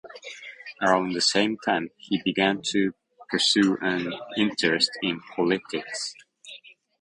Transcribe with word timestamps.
Around 0.81 1.13
the 1.13 1.21
same 1.21 1.59
time, 1.63 1.91
he 1.95 2.19
began 2.23 2.63
to 2.71 2.95
pursue 3.29 3.77
an 3.83 4.11
interest 4.35 4.89
in 5.03 5.21
politics. 5.35 6.15